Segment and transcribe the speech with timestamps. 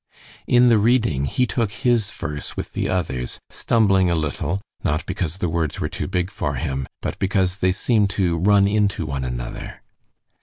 [0.47, 5.37] In the reading he took his verse with the others, stumbling a little, not because
[5.37, 9.23] the words were too big for him, but because they seemed to run into one
[9.23, 9.83] another.